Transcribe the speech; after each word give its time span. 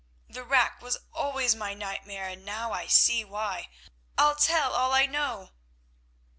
"The 0.27 0.43
rack 0.43 0.81
was 0.81 0.97
always 1.13 1.53
my 1.53 1.75
nightmare, 1.75 2.27
and 2.27 2.43
now 2.43 2.71
I 2.73 2.87
see 2.87 3.23
why. 3.23 3.69
I'll 4.17 4.35
tell 4.35 4.73
all 4.73 4.93
I 4.93 5.05
know." 5.05 5.51